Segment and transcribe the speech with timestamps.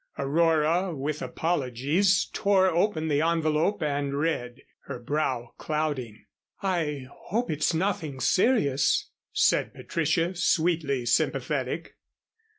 [0.17, 6.25] Aurora with apologies tore open the envelope and read, her brow clouding.
[6.63, 11.97] "I hope it's nothing serious," said Patricia, sweetly sympathetic.